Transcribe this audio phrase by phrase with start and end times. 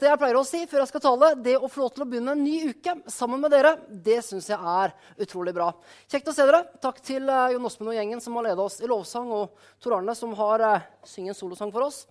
[0.00, 2.08] det jeg pleier å si før jeg skal tale, det å få lov til å
[2.08, 5.72] begynne en ny uke sammen med dere, det syns jeg er utrolig bra.
[6.10, 6.64] Kjekt å se dere.
[6.82, 9.98] Takk til uh, Jon Åsmund og gjengen som har ledet oss i lovsang, og Tor
[9.98, 12.04] Arne som har uh, syngt en solosang for oss.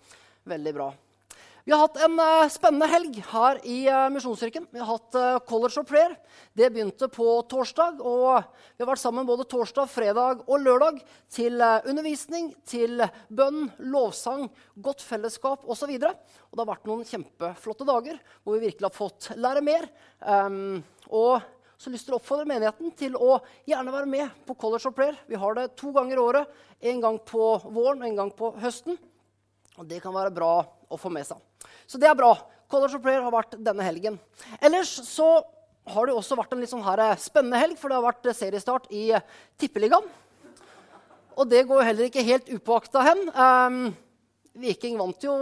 [0.48, 0.92] Veldig bra.
[1.68, 4.64] Vi har hatt en uh, spennende helg her i uh, Misjonskirken.
[4.72, 6.14] Vi har hatt uh, College of Prayer.
[6.56, 7.98] Det begynte på torsdag.
[8.00, 8.38] og
[8.72, 14.46] Vi har vært sammen både torsdag, fredag og lørdag til undervisning, til bønn, lovsang,
[14.80, 15.92] godt fellesskap osv.
[15.92, 19.84] Og, og det har vært noen kjempeflotte dager hvor vi virkelig har fått lære mer.
[20.24, 20.80] Um,
[21.12, 21.44] og
[21.76, 25.20] så lyst til å oppfordre menigheten til å gjerne være med på College of Prayer.
[25.28, 26.58] Vi har det to ganger i året.
[26.80, 28.96] En gang på våren og en gang på høsten.
[29.78, 31.38] Og det kan være bra å få med seg.
[31.86, 32.32] Så det er bra.
[32.68, 34.18] College of Prayer har vært denne helgen.
[34.60, 35.28] Ellers så
[35.88, 38.28] har det også vært en litt sånn her eh, spennende helg, for det har vært
[38.36, 39.24] seriestart i eh,
[39.60, 40.04] Tippeligaen.
[41.38, 43.20] Og det går heller ikke helt upåakta hen.
[43.30, 43.82] Um,
[44.58, 45.34] Viking vant jo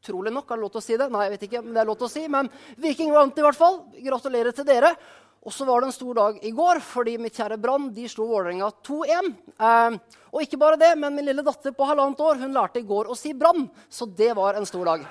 [0.00, 1.06] Trolig nok, er det lov til å si det?
[1.12, 2.22] Nei, jeg vet ikke, men det er lov til å si.
[2.32, 2.46] Men
[2.80, 3.74] Viking vant i hvert fall.
[4.00, 4.94] Gratulerer til dere.
[5.40, 8.26] Og så var det en stor dag i går, fordi mitt kjære Brann de slo
[8.28, 9.30] Vålerenga 2-1.
[9.56, 9.96] Eh,
[10.34, 13.08] og ikke bare det, men min lille datter på halvannet år hun lærte i går
[13.08, 13.64] å si Brann.
[13.88, 15.06] Så det var en stor dag.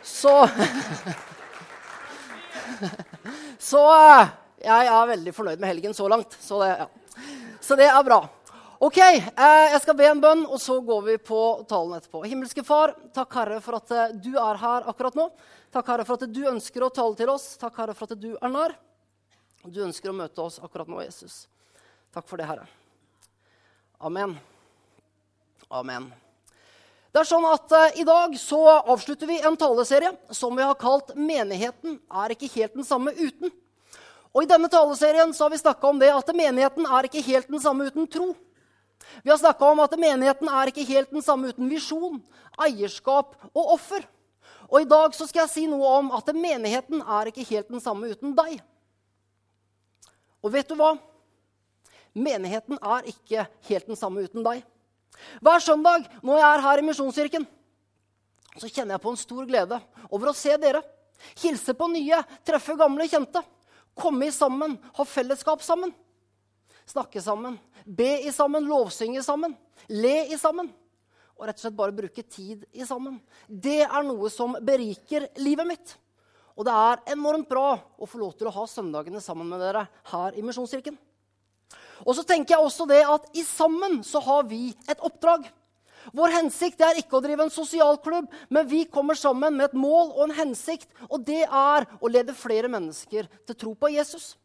[0.00, 0.32] Så
[3.70, 4.32] Så eh,
[4.64, 6.36] jeg er veldig fornøyd med helgen så langt.
[6.40, 6.88] Så det, ja.
[7.60, 8.22] så det er bra.
[8.78, 9.22] Ok, eh,
[9.72, 12.20] Jeg skal be en bønn, og så går vi på talen etterpå.
[12.28, 15.30] Himmelske Far, takk Herre for at eh, du er her akkurat nå.
[15.72, 17.54] Takk Herre for at du ønsker å tale til oss.
[17.56, 18.76] Takk Herre for at du er nær.
[19.64, 21.46] Du ønsker å møte oss akkurat nå, Jesus.
[22.12, 22.68] Takk for det, Herre.
[23.96, 24.36] Amen.
[25.72, 26.12] Amen.
[27.16, 30.76] Det er sånn at uh, I dag så avslutter vi en taleserie som vi har
[30.76, 33.54] kalt 'Menigheten er ikke helt den samme uten'.
[34.36, 37.48] Og I denne taleserien så har vi snakka om det at menigheten er ikke helt
[37.48, 38.34] den samme uten tro.
[39.22, 42.20] Vi har snakka om at menigheten er ikke helt den samme uten visjon,
[42.60, 44.04] eierskap og offer.
[44.66, 47.82] Og i dag så skal jeg si noe om at menigheten er ikke helt den
[47.82, 48.58] samme uten deg.
[50.42, 50.96] Og vet du hva?
[52.16, 54.64] Menigheten er ikke helt den samme uten deg.
[55.44, 57.46] Hver søndag når jeg er her i Misjonskirken,
[58.56, 59.78] så kjenner jeg på en stor glede
[60.08, 60.80] over å se dere.
[61.40, 63.42] Hilse på nye, treffe gamle kjente.
[63.96, 65.92] Komme sammen, ha fellesskap sammen.
[66.86, 69.56] Snakke sammen, be i sammen, lovsynge sammen.
[69.90, 70.70] Le i sammen.
[71.36, 73.18] Og rett og slett bare bruke tid i sammen.
[73.46, 75.96] Det er noe som beriker livet mitt.
[76.56, 79.84] Og det er enormt bra å få lov til å ha søndagene sammen med dere
[80.12, 80.96] her i Misjonskirken.
[82.06, 85.44] Og så tenker jeg også det at i sammen så har vi et oppdrag.
[86.16, 90.12] Vår hensikt er ikke å drive en sosialklubb, men vi kommer sammen med et mål
[90.14, 94.36] og en hensikt, og det er å lede flere mennesker til tro på Jesus.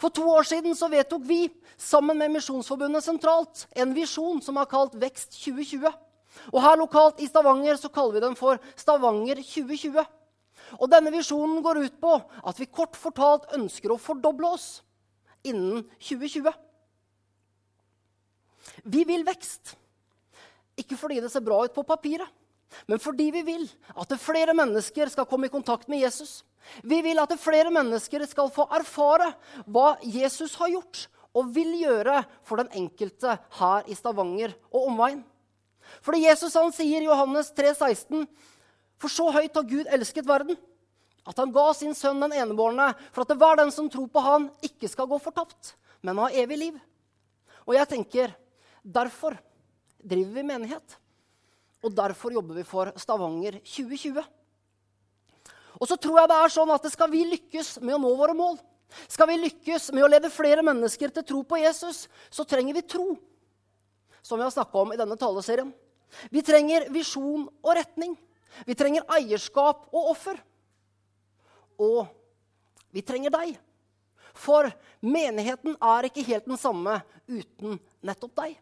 [0.00, 1.46] For to år siden så vedtok vi,
[1.78, 5.86] sammen med Misjonsforbundet sentralt, en visjon som er kalt Vekst 2020.
[6.52, 10.02] Og her lokalt i Stavanger så kaller vi den for Stavanger 2020.
[10.80, 14.68] Og denne visjonen går ut på at vi kort fortalt ønsker å fordoble oss
[15.46, 16.50] innen 2020.
[18.90, 19.76] Vi vil vekst.
[20.80, 22.26] Ikke fordi det ser bra ut på papiret,
[22.90, 26.40] men fordi vi vil at flere mennesker skal komme i kontakt med Jesus.
[26.82, 29.30] Vi vil at flere mennesker skal få erfare
[29.66, 35.24] hva Jesus har gjort og vil gjøre for den enkelte her i Stavanger og omveien.
[36.04, 38.28] Fordi Jesus han sier i Johannes 3, 16,
[38.98, 40.56] For så høyt har Gud elsket verden
[41.24, 44.22] at han ga sin sønn den enebårne for at det hver den som tror på
[44.24, 45.72] han, ikke skal gå fortapt,
[46.04, 46.76] men ha evig liv.
[47.64, 48.34] Og jeg tenker
[48.84, 49.38] derfor
[50.04, 50.98] driver vi menighet.
[51.84, 54.20] Og derfor jobber vi for Stavanger 2020.
[55.84, 58.32] Og så tror jeg det er sånn at skal vi lykkes med å nå våre
[58.32, 58.54] mål,
[59.04, 62.82] skal vi lykkes med å lede flere mennesker til tro på Jesus, så trenger vi
[62.88, 63.10] tro.
[64.24, 65.68] Som vi har snakka om i denne taleserien.
[66.32, 68.14] Vi trenger visjon og retning.
[68.64, 70.38] Vi trenger eierskap og offer.
[71.76, 72.06] Og
[72.94, 73.58] vi trenger deg.
[74.32, 74.70] For
[75.04, 76.96] menigheten er ikke helt den samme
[77.28, 78.56] uten nettopp deg.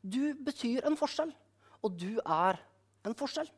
[0.00, 1.34] Du betyr en forskjell,
[1.84, 2.64] og du er
[3.04, 3.52] en forskjell.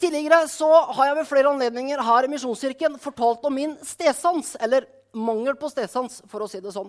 [0.00, 4.86] Tidligere så har jeg ved flere anledninger her i Misjonskirken fortalt om min stedsans, eller
[5.12, 6.88] mangel på stedsans, for å si det sånn.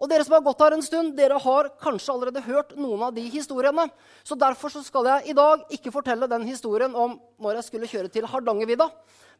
[0.00, 3.14] Og dere som har gått her en stund, dere har kanskje allerede hørt noen av
[3.14, 3.84] de historiene.
[4.24, 7.90] Så derfor så skal jeg i dag ikke fortelle den historien om når jeg skulle
[7.92, 8.88] kjøre til Hardangervidda,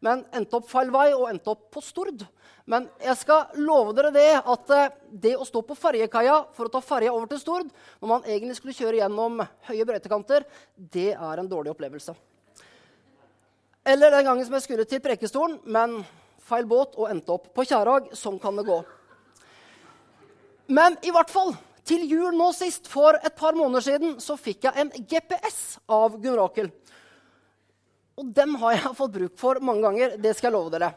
[0.04, 2.22] men endte opp feil vei og endte opp på Stord.
[2.70, 6.74] Men jeg skal love dere det at eh, det å stå på ferjekaia for å
[6.76, 7.66] ta ferja over til Stord
[7.98, 10.46] når man egentlig skulle kjøre gjennom høye brøytekanter,
[10.76, 12.14] det er en dårlig opplevelse.
[13.84, 16.02] Eller den gangen som jeg skulle til Prekestolen, men
[16.44, 18.10] feil båt og endte opp på Kjærag.
[18.16, 18.80] Sånn kan det gå.
[20.70, 21.56] Men i hvert fall,
[21.90, 26.12] Til jul nå sist, for et par måneder siden, så fikk jeg en GPS av
[26.22, 26.68] Gunn Rakel.
[28.20, 30.14] Og den har jeg fått bruk for mange ganger.
[30.20, 30.92] Det skal jeg love dere.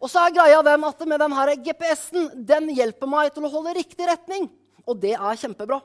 [0.00, 3.76] Og så er greia den at med denne GPS-en den hjelper meg til å holde
[3.76, 4.48] riktig retning.
[4.82, 5.78] Og det er kjempebra.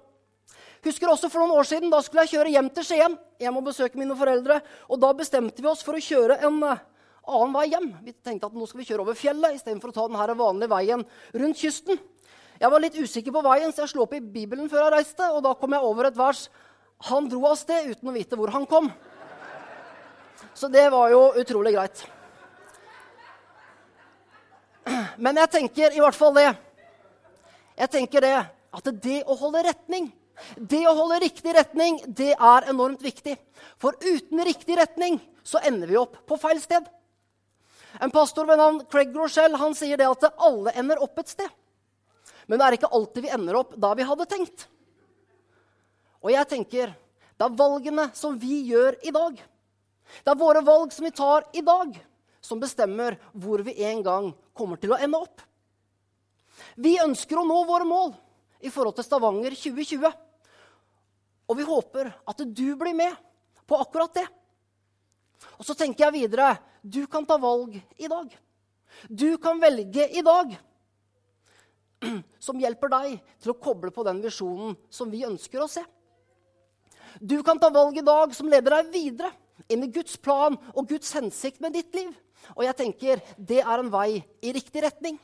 [0.85, 3.17] Husker også For noen år siden da skulle jeg kjøre hjem til Skien.
[3.41, 4.59] Jeg må besøke mine foreldre,
[4.89, 6.83] og Da bestemte vi oss for å kjøre en eh,
[7.27, 7.89] annen vei hjem.
[8.05, 11.03] Vi tenkte at nå skal vi kjøre over fjellet istedenfor å ta denne vanlige veien
[11.33, 11.99] rundt kysten.
[12.57, 15.29] Jeg var litt usikker på veien, så jeg slo opp i Bibelen før jeg reiste.
[15.35, 16.47] Og da kom jeg over et vers.
[17.11, 18.89] Han dro av sted uten å vite hvor han kom.
[20.57, 22.01] Så det var jo utrolig greit.
[25.21, 26.49] Men jeg tenker i hvert fall det.
[27.77, 28.37] Jeg tenker det
[28.77, 30.09] at det å holde retning,
[30.55, 33.35] det å holde riktig retning, det er enormt viktig.
[33.81, 36.85] For uten riktig retning så ender vi opp på feil sted.
[38.03, 41.49] En pastor ved navn Craig Rochelle han sier det at alle ender opp et sted.
[42.47, 44.67] Men det er ikke alltid vi ender opp der vi hadde tenkt.
[46.23, 46.93] Og jeg tenker
[47.37, 49.37] det er valgene som vi gjør i dag.
[50.23, 51.91] Det er våre valg som vi tar i dag,
[52.41, 55.43] som bestemmer hvor vi en gang kommer til å ende opp.
[56.77, 58.15] Vi ønsker å nå våre mål
[58.65, 60.09] i forhold til Stavanger 2020.
[61.47, 63.15] Og vi håper at du blir med
[63.67, 64.27] på akkurat det.
[65.57, 68.31] Og så tenker jeg videre du kan ta valg i dag.
[69.07, 70.53] Du kan velge i dag
[72.45, 75.83] som hjelper deg til å koble på den visjonen som vi ønsker å se.
[77.19, 79.31] Du kan ta valg i dag som leder deg videre
[79.71, 82.11] inn i Guds plan og Guds hensikt med ditt liv.
[82.55, 85.17] Og jeg tenker det er en vei i riktig retning.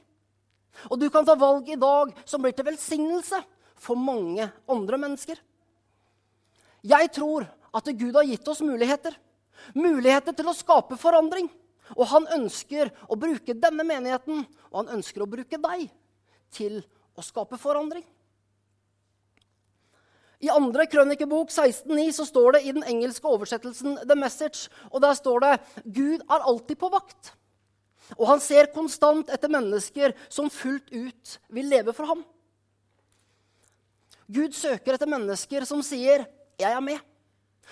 [0.90, 3.40] Og du kan ta valg i dag som blir til velsignelse
[3.78, 5.38] for mange andre mennesker.
[6.84, 9.16] Jeg tror at Gud har gitt oss muligheter.
[9.76, 11.48] Muligheter til å skape forandring.
[11.96, 15.88] Og han ønsker å bruke denne menigheten, og han ønsker å bruke deg
[16.54, 16.82] til
[17.16, 18.04] å skape forandring.
[20.44, 25.16] I andre krønikebok 16.9 så står det i den engelske oversettelsen The Message, og der
[25.16, 25.54] står det
[25.86, 27.32] Gud er alltid på vakt.
[28.18, 32.26] Og han ser konstant etter mennesker som fullt ut vil leve for ham.
[34.28, 36.26] Gud søker etter mennesker som sier
[36.60, 37.02] 'Jeg er med'.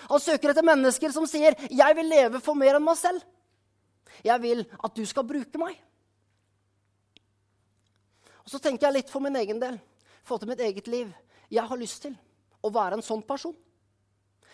[0.08, 3.22] Han søker etter mennesker som sier 'Jeg vil leve for mer enn meg selv'.
[4.24, 5.78] Jeg vil at du skal bruke meg.
[8.42, 9.80] Og så tenker jeg litt for min egen del,
[10.24, 11.12] for til mitt eget liv.
[11.50, 12.16] Jeg har lyst til
[12.62, 13.54] å være en sånn person.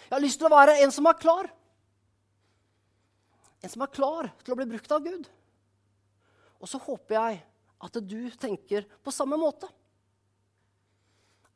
[0.09, 1.49] Jeg har lyst til å være en som er klar.
[3.63, 5.27] En som er klar til å bli brukt av Gud.
[6.59, 7.43] Og så håper jeg
[7.87, 9.69] at du tenker på samme måte.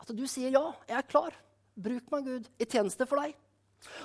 [0.03, 1.37] At du sier ja, jeg er klar.
[1.75, 3.35] Bruk meg, Gud, i tjeneste for deg.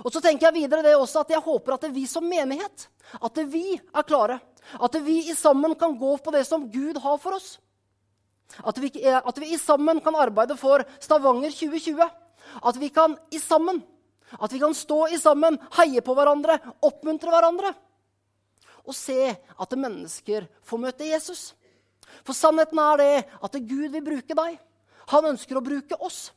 [0.02, 2.88] Og så tenker jeg videre det også at jeg håper at vi som menighet
[3.22, 4.40] at vi er klare.
[4.84, 7.58] At vi i sammen kan gå på det som Gud har for oss.
[8.64, 12.08] At vi, at vi sammen kan arbeide for Stavanger 2020.
[12.64, 13.82] At vi kan i sammen,
[14.40, 17.74] at vi kan stå i sammen, heie på hverandre, oppmuntre hverandre.
[18.88, 21.52] Og se at mennesker får møte Jesus.
[22.24, 24.58] For sannheten er det at Gud vil bruke deg.
[25.12, 26.30] Han ønsker å bruke oss.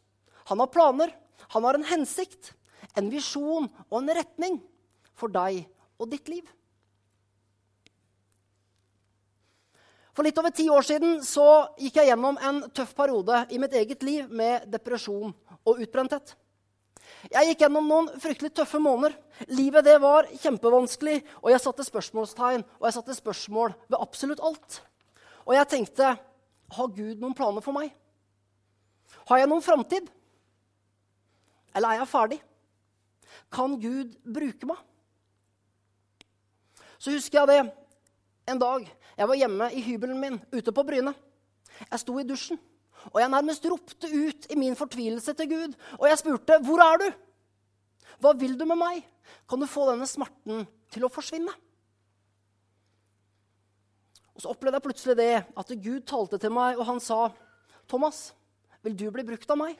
[0.51, 1.13] Han har planer,
[1.55, 2.53] han har en hensikt,
[2.99, 4.59] en visjon og en retning
[5.15, 5.63] for deg
[6.01, 6.43] og ditt liv.
[10.11, 11.47] For litt over ti år siden så
[11.79, 15.31] gikk jeg gjennom en tøff periode i mitt eget liv med depresjon
[15.63, 16.35] og utbrenthet.
[17.31, 19.15] Jeg gikk gjennom noen fryktelig tøffe måneder.
[19.55, 24.83] Livet det var kjempevanskelig, og jeg satte spørsmålstegn og jeg satte spørsmål ved absolutt alt.
[25.47, 26.15] Og jeg tenkte
[26.71, 27.95] har Gud noen planer for meg?
[29.31, 30.11] Har jeg noen framtid?
[31.75, 32.41] Eller er jeg ferdig?
[33.53, 34.81] Kan Gud bruke meg?
[37.01, 37.61] Så husker jeg det
[38.51, 38.89] en dag
[39.21, 41.13] jeg var hjemme i hybelen min ute på Bryne.
[41.91, 42.57] Jeg sto i dusjen,
[43.11, 45.75] og jeg nærmest ropte ut i min fortvilelse til Gud.
[45.99, 47.13] Og jeg spurte, 'Hvor er du?
[48.21, 49.05] Hva vil du med meg?
[49.49, 51.55] Kan du få denne smerten til å forsvinne?'
[54.35, 57.31] Og Så opplevde jeg plutselig det at Gud talte til meg, og han sa,
[57.89, 58.33] 'Thomas,
[58.83, 59.77] vil du bli brukt av meg?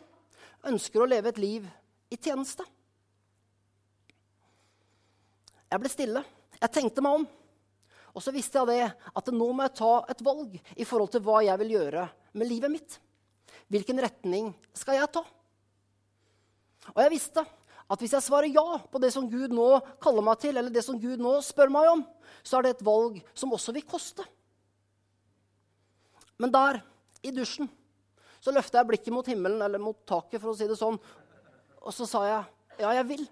[0.65, 1.71] Ønsker å leve et liv
[2.11, 2.67] i tjeneste?'
[5.71, 6.25] Jeg ble stille.
[6.59, 7.27] Jeg tenkte meg om.
[8.11, 11.23] Og så visste jeg det at nå må jeg ta et valg i forhold til
[11.23, 12.97] hva jeg vil gjøre med livet mitt.
[13.71, 15.23] Hvilken retning skal jeg ta?
[16.91, 17.45] Og jeg visste
[17.91, 19.69] at hvis jeg svarer ja på det som Gud nå
[20.03, 22.05] kaller meg til, eller det som Gud nå spør meg om,
[22.43, 24.27] så er det et valg som også vil koste.
[26.41, 26.81] Men der,
[27.27, 27.69] i dusjen,
[28.41, 30.97] så løfta jeg blikket mot himmelen, eller mot taket, for å si det sånn,
[31.81, 32.43] og så sa jeg,
[32.83, 33.25] ja, jeg vil.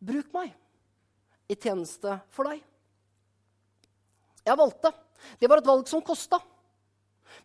[0.00, 0.54] Bruk meg
[1.50, 2.62] i tjeneste for deg.
[4.46, 4.92] Jeg valgte.
[5.38, 6.40] Det var et valg som kosta.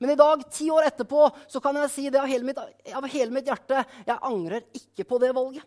[0.02, 3.06] Men i dag, ti år etterpå, så kan jeg si det av hele mitt, av
[3.12, 5.66] hele mitt hjerte jeg angrer ikke på det valget.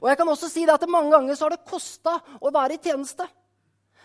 [0.00, 2.76] Og jeg kan også si det at mange ganger så har det kosta å være
[2.76, 3.26] i tjeneste.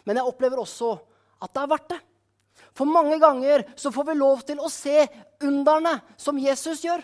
[0.06, 0.94] Men jeg opplever også
[1.40, 2.00] at det er verdt det.
[2.76, 5.06] For mange ganger så får vi lov til å se
[5.46, 7.02] underne som Jesus gjør.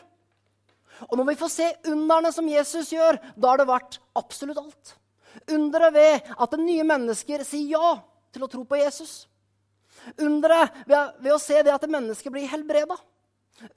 [1.09, 4.93] Og når vi får se underne som Jesus gjør, da har det vært absolutt alt.
[5.51, 7.95] Underet ved at nye mennesker sier ja
[8.35, 9.25] til å tro på Jesus.
[10.21, 12.97] Underet ved, ved, å se det at mennesker blir helbreda.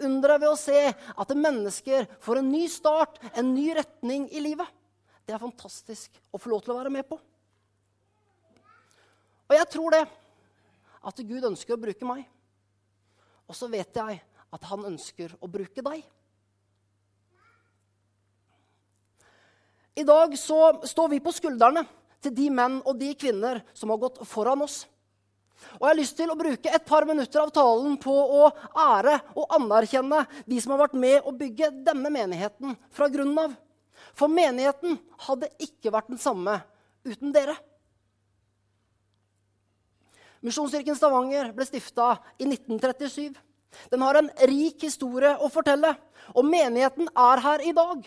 [0.03, 4.67] Underet ved å se at mennesker får en ny start, en ny retning i livet.
[5.27, 7.19] Det er fantastisk å få lov til å være med på.
[9.49, 10.05] Og jeg tror det,
[11.09, 12.25] at Gud ønsker å bruke meg.
[13.49, 14.19] Og så vet jeg
[14.53, 16.03] at han ønsker å bruke deg.
[19.99, 21.83] I dag så står vi på skuldrene
[22.23, 24.85] til de menn og de kvinner som har gått foran oss.
[25.79, 28.45] Og Jeg har lyst til å bruke et par minutter av talen på å
[28.79, 33.57] ære og anerkjenne de som har vært med å bygge denne menigheten fra grunnen av.
[34.15, 36.61] For menigheten hadde ikke vært den samme
[37.03, 37.57] uten dere.
[40.47, 43.35] Misjonskirken Stavanger ble stifta i 1937.
[43.91, 45.91] Den har en rik historie å fortelle,
[46.39, 48.07] og menigheten er her i dag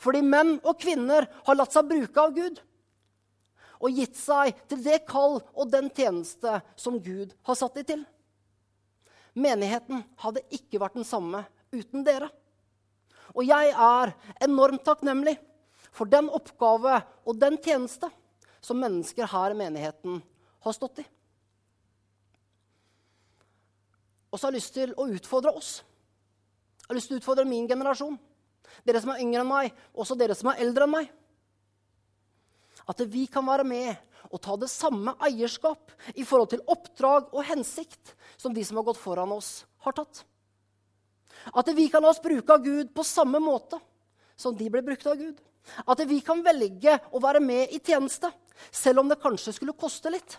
[0.00, 2.60] fordi menn og kvinner har latt seg bruke av Gud
[3.82, 8.04] og gitt seg til det kall og den tjeneste som Gud har satt dem til.
[9.34, 12.28] Menigheten hadde ikke vært den samme uten dere.
[13.34, 14.12] Og jeg er
[14.44, 15.34] enormt takknemlig
[15.92, 18.10] for den oppgave og den tjeneste
[18.62, 20.20] som mennesker her i menigheten
[20.62, 21.06] har stått i.
[24.32, 25.72] Og så har jeg lyst til å utfordre oss.
[26.82, 28.14] Jeg har lyst til å utfordre min generasjon.
[28.86, 31.12] Dere som er yngre enn meg, også dere som er eldre enn meg.
[32.88, 33.94] At vi kan være med
[34.32, 38.86] og ta det samme eierskap i forhold til oppdrag og hensikt som de som har
[38.88, 40.24] gått foran oss, har tatt.
[41.52, 43.80] At vi kan la oss bruke av Gud på samme måte
[44.38, 45.36] som de ble brukt av Gud.
[45.86, 48.30] At vi kan velge å være med i tjeneste,
[48.70, 50.38] selv om det kanskje skulle koste litt.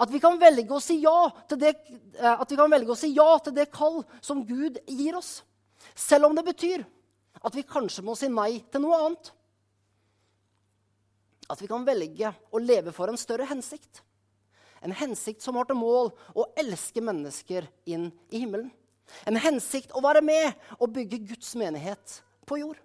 [0.00, 1.74] At vi kan velge å si ja til det,
[2.16, 5.42] eh, si ja til det kall som Gud gir oss.
[5.94, 6.86] Selv om det betyr
[7.40, 9.30] at vi kanskje må si nei til noe annet.
[11.50, 14.02] At vi kan velge å leve for en større hensikt.
[14.80, 18.70] En hensikt som har til mål å elske mennesker inn i himmelen.
[19.26, 22.78] En hensikt å være med og bygge Guds menighet på jord.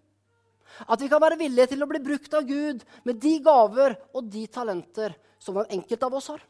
[0.89, 4.27] At vi kan være villige til å bli brukt av Gud med de gaver og
[4.31, 6.41] de talenter som den enkelte av oss har.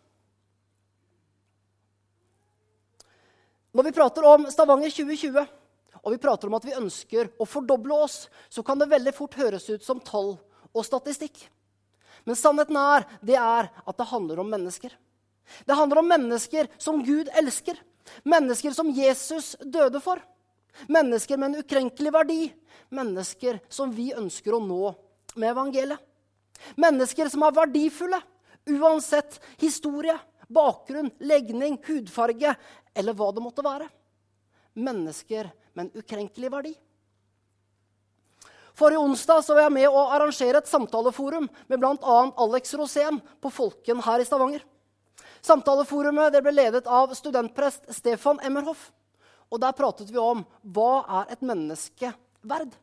[3.75, 5.43] Når vi prater om Stavanger 2020,
[6.05, 9.37] og vi prater om at vi ønsker å fordoble oss, så kan det veldig fort
[9.39, 10.35] høres ut som tall
[10.69, 11.39] og statistikk.
[12.25, 14.93] Men sannheten er, det er at det handler om mennesker.
[15.65, 17.79] Det handler om mennesker som Gud elsker.
[18.25, 20.21] Mennesker som Jesus døde for.
[20.91, 22.39] Mennesker med en ukrenkelig verdi.
[22.93, 24.93] Mennesker som vi ønsker å nå
[25.35, 26.01] med evangeliet.
[26.79, 28.21] Mennesker som er verdifulle
[28.65, 30.15] uansett historie,
[30.47, 32.55] bakgrunn, legning, hudfarge
[32.95, 33.87] eller hva det måtte være.
[34.75, 36.73] Mennesker med en ukrenkelig verdi.
[38.75, 42.15] Forrige onsdag var jeg med å arrangere et samtaleforum med bl.a.
[42.43, 44.65] Alex Rosén på Folken her i Stavanger.
[45.45, 48.89] Samtaleforumet ble ledet av studentprest Stefan Emmerhoff.
[49.53, 50.41] Og Der pratet vi om
[50.75, 52.11] hva er et menneske
[52.43, 52.73] verd.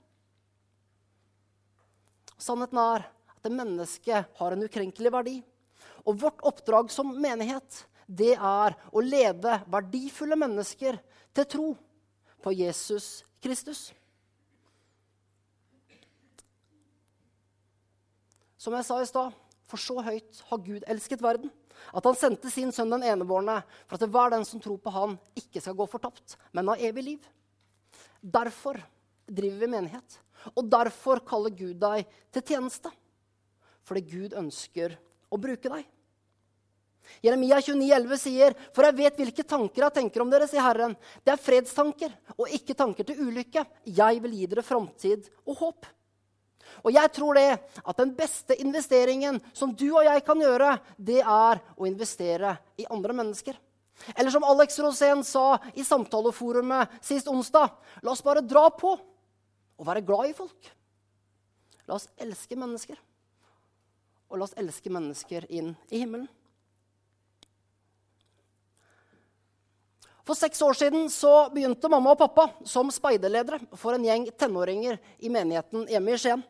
[2.40, 5.36] Sannheten er at et menneske har en ukrenkelig verdi.
[6.06, 10.96] Og vårt oppdrag som menighet det er å lede verdifulle mennesker
[11.36, 11.68] til tro
[12.42, 13.90] på Jesus Kristus.
[18.58, 19.34] Som jeg sa i stad,
[19.66, 21.50] for så høyt har Gud elsket verden,
[21.90, 25.16] at han sendte sin sønn den enebårne, for at hver den som tror på han,
[25.38, 27.30] ikke skal gå fortapt, men ha evig liv.
[28.22, 28.78] Derfor
[29.26, 30.18] driver vi menighet,
[30.54, 32.92] og derfor kaller Gud deg til tjeneste.
[33.82, 34.94] Fordi Gud ønsker
[35.32, 35.88] å bruke deg.
[37.22, 40.96] Jeremia 29, 11 sier, 'For jeg vet hvilke tanker jeg tenker om dere', sier Herren.
[41.24, 45.86] 'Det er fredstanker og ikke tanker til ulykke.' 'Jeg vil gi dere framtid og håp.'
[46.84, 51.20] Og jeg tror det at den beste investeringen som du og jeg kan gjøre, det
[51.20, 53.58] er å investere i andre mennesker.
[54.16, 57.70] Eller som Alex Rosén sa i samtaleforumet sist onsdag,
[58.02, 60.70] la oss bare dra på og være glad i folk.
[61.86, 62.98] La oss elske mennesker.
[64.30, 66.28] Og la oss elske mennesker inn i himmelen.
[70.22, 75.00] For seks år siden så begynte mamma og pappa som speiderledere for en gjeng tenåringer
[75.18, 76.44] i menigheten hjemme i Skien.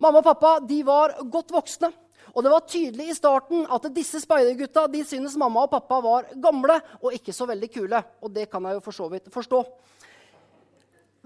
[0.00, 1.90] Mamma og pappa de var godt voksne,
[2.34, 6.28] Og det var tydelig i starten at disse speidergutta de syntes mamma og pappa var
[6.38, 8.02] gamle og ikke så veldig kule.
[8.22, 9.62] Og det kan jeg jo for så vidt forstå.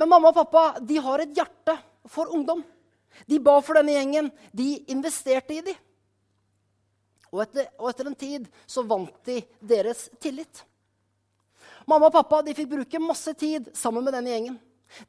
[0.00, 1.76] Men mamma og pappa de har et hjerte
[2.08, 2.64] for ungdom.
[3.28, 4.30] De ba for denne gjengen.
[4.50, 5.76] De investerte i dem.
[7.34, 10.64] Og etter, og etter en tid så vant de deres tillit.
[11.86, 14.58] Mamma og pappa fikk bruke masse tid sammen med denne gjengen.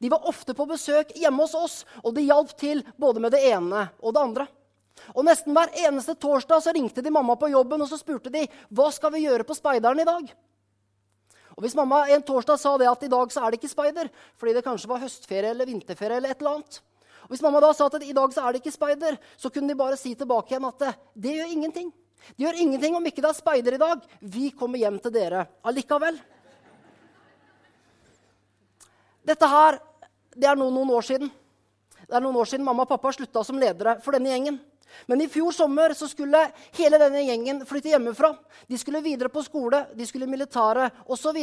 [0.00, 3.42] De var ofte på besøk hjemme hos oss, og de hjalp til både med det
[3.48, 4.46] ene og det andre.
[5.14, 8.46] Og Nesten hver eneste torsdag så ringte de mamma på jobben og så spurte de,
[8.72, 10.32] hva skal vi gjøre på Speideren i dag.
[11.56, 14.10] Og Hvis mamma en torsdag sa det at i dag så er det ikke speider,
[14.36, 16.80] fordi det kanskje var høstferie eller vinterferie, eller et eller annet,
[17.26, 19.72] og hvis mamma da sa at i dag så er det ikke speider, så kunne
[19.72, 20.84] de bare si tilbake igjen at
[21.18, 21.88] det gjør ingenting.
[22.36, 24.04] Det gjør ingenting om ikke det er speider i dag.
[24.22, 26.20] Vi kommer hjem til dere allikevel.
[29.26, 29.80] Dette her,
[30.36, 31.30] det er nå noen år siden.
[32.06, 34.60] Det er noen år siden mamma og pappa slutta som ledere for denne gjengen.
[35.10, 36.44] Men i fjor sommer så skulle
[36.78, 38.30] hele denne gjengen flytte hjemmefra.
[38.70, 41.40] De skulle videre på skole, de skulle i militæret osv.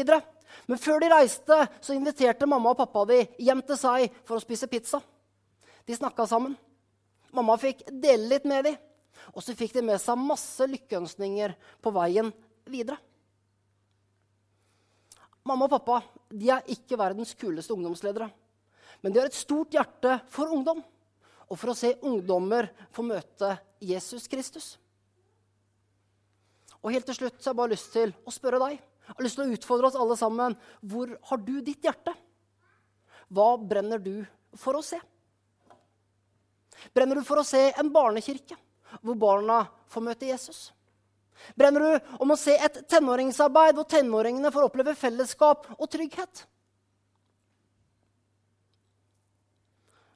[0.70, 4.44] Men før de reiste, så inviterte mamma og pappa de hjem til seg for å
[4.44, 5.02] spise pizza.
[5.84, 6.56] De snakka sammen.
[7.36, 8.80] Mamma fikk dele litt med dem.
[9.36, 12.32] Og så fikk de med seg masse lykkeønskninger på veien
[12.70, 12.98] videre.
[15.44, 16.00] Mamma og pappa
[16.32, 18.30] de er ikke verdens kuleste ungdomsledere.
[19.04, 20.80] Men de har et stort hjerte for ungdom
[21.50, 23.52] og for å se ungdommer få møte
[23.84, 24.74] Jesus Kristus.
[26.84, 28.80] Og helt til slutt så har jeg bare lyst til å spørre deg.
[28.80, 30.56] Jeg har lyst til å utfordre oss alle sammen.
[30.80, 32.14] Hvor har du ditt hjerte?
[33.34, 34.24] Hva brenner du
[34.60, 35.00] for å se?
[36.96, 38.58] Brenner du for å se en barnekirke
[39.02, 40.68] hvor barna får møte Jesus?
[41.60, 46.46] Brenner du om å se et tenåringsarbeid hvor tenåringene får oppleve fellesskap og trygghet?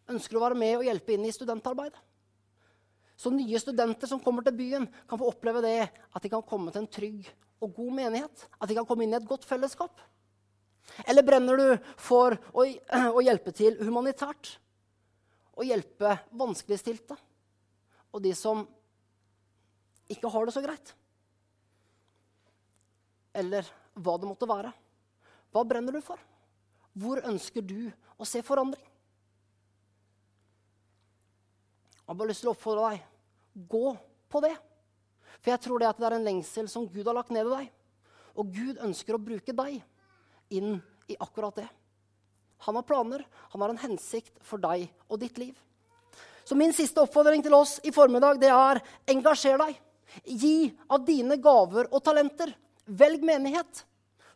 [0.08, 2.00] Ønsker du å være med og hjelpe inn i studentarbeidet?
[3.18, 6.72] Så nye studenter som kommer til byen, kan få oppleve det at de kan komme
[6.72, 7.26] til en trygg
[7.66, 8.46] og god menighet.
[8.62, 9.98] At de kan komme inn i et godt fellesskap.
[11.04, 12.64] Eller brenner du for å,
[13.18, 14.54] å hjelpe til humanitært?
[15.58, 17.18] Å hjelpe vanskeligstilte
[18.14, 18.62] og de som
[20.14, 20.94] ikke har det så greit?
[23.38, 23.68] Eller
[23.98, 24.72] hva det måtte være.
[25.54, 26.20] Hva brenner du for?
[26.98, 28.84] Hvor ønsker du å se forandring?
[31.98, 33.08] Jeg har bare lyst til å oppfordre deg.
[33.70, 33.88] Gå
[34.32, 34.54] på det.
[35.42, 37.72] For jeg tror det det er en lengsel som Gud har lagt ned i deg.
[38.38, 39.82] Og Gud ønsker å bruke deg
[40.56, 40.78] inn
[41.12, 41.68] i akkurat det.
[42.66, 45.54] Han har planer, han har en hensikt for deg og ditt liv.
[46.48, 48.80] Så min siste oppfordring til oss i formiddag det er
[49.12, 49.76] engasjer deg.
[50.24, 52.54] Gi av dine gaver og talenter.
[52.88, 53.84] Velg menighet.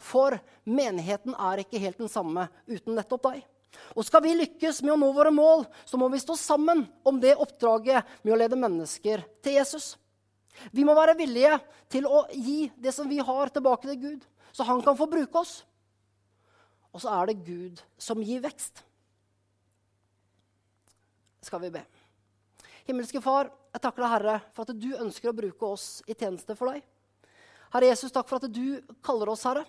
[0.01, 0.35] For
[0.65, 3.41] menigheten er ikke helt den samme uten nettopp deg.
[3.95, 7.19] Og skal vi lykkes med å nå våre mål, så må vi stå sammen om
[7.21, 9.93] det oppdraget med å lede mennesker til Jesus.
[10.75, 11.57] Vi må være villige
[11.91, 15.39] til å gi det som vi har, tilbake til Gud, så han kan få bruke
[15.39, 15.61] oss.
[16.91, 18.83] Og så er det Gud som gir vekst.
[21.41, 21.85] Skal vi be.
[22.89, 26.57] Himmelske Far, jeg takker deg, Herre, for at du ønsker å bruke oss i tjeneste
[26.59, 26.83] for deg.
[27.71, 29.63] Herre Jesus, takk for at du kaller oss, Herre.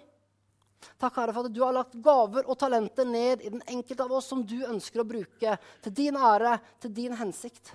[0.99, 4.17] Takk, Herre, for at du har lagt gaver og talenter ned i den enkelte av
[4.19, 7.75] oss som du ønsker å bruke til din ære, til din hensikt.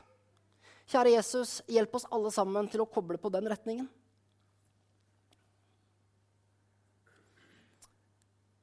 [0.88, 3.88] Kjære Jesus, hjelp oss alle sammen til å koble på den retningen.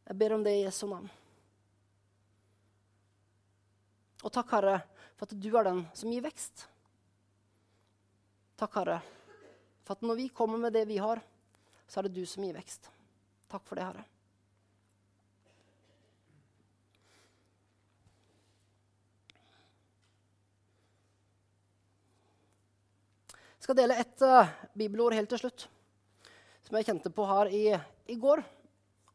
[0.04, 1.08] Jeg ber om det i Jesu navn.
[4.24, 4.78] Og takk, Herre,
[5.16, 6.66] for at du er den som gir vekst.
[8.60, 8.98] Takk, Herre,
[9.84, 11.20] for at når vi kommer med det vi har,
[11.88, 12.90] så er det du som gir vekst.
[13.50, 14.04] Takk for det, Herre.
[23.54, 25.62] Jeg skal dele et uh, bibelord helt til slutt,
[26.66, 27.62] som jeg kjente på her i,
[28.12, 28.42] i går.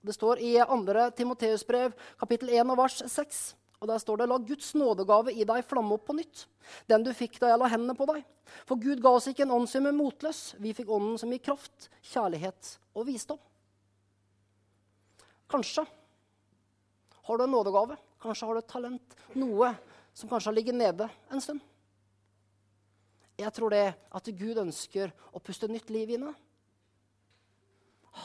[0.02, 1.10] Det står i 2.
[1.14, 3.44] Timoteus brev, kapittel 1 og vers 6.
[3.80, 6.48] Og Der står det La Guds nådegave i deg flamme opp på nytt,
[6.88, 8.26] den du fikk da jeg la hendene på deg.
[8.68, 11.42] For Gud ga oss ikke en ånd som er motløs, vi fikk ånden som gir
[11.44, 13.40] kraft, kjærlighet og visdom.
[15.50, 15.86] Kanskje
[17.30, 19.72] har du en nådegave, kanskje har du et talent, noe
[20.14, 21.64] som kanskje har ligget nede en stund.
[23.40, 26.46] Jeg tror det at Gud ønsker å puste nytt liv inn i deg.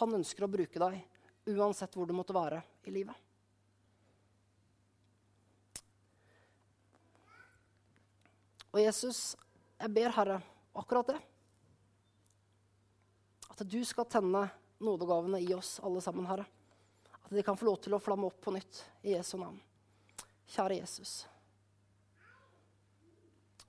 [0.00, 3.14] Han ønsker å bruke deg uansett hvor du måtte være i livet.
[8.74, 9.36] Og Jesus,
[9.78, 10.40] jeg ber, Herre,
[10.74, 11.20] akkurat det.
[13.54, 14.48] At du skal tenne
[14.82, 16.48] nådegavene i oss alle sammen, Herre.
[17.22, 19.60] At de kan få lov til å flamme opp på nytt i Jesu navn.
[20.50, 21.12] Kjære Jesus.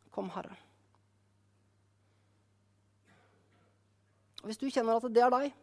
[0.10, 0.58] Kom, Herre.
[4.42, 5.54] Hvis du kjenner at det er deg,